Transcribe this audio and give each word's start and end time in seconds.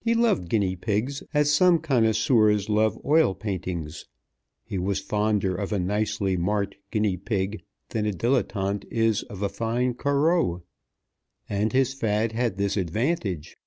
He 0.00 0.14
loved 0.14 0.48
guinea 0.48 0.74
pigs 0.74 1.22
as 1.34 1.52
some 1.52 1.80
connoisseurs 1.80 2.70
love 2.70 2.98
oil 3.04 3.34
paintings. 3.34 4.06
He 4.64 4.78
was 4.78 5.00
fonder 5.00 5.54
of 5.54 5.70
a 5.70 5.78
nicely 5.78 6.34
marked 6.38 6.76
guinea 6.90 7.18
pig 7.18 7.60
than 7.90 8.06
a 8.06 8.12
dilettante 8.14 8.86
is 8.90 9.22
of 9.24 9.42
a 9.42 9.50
fine 9.50 9.92
Corot. 9.92 10.62
And 11.46 11.74
his 11.74 11.92
fad 11.92 12.32
had 12.32 12.56
this 12.56 12.78
advantage. 12.78 13.58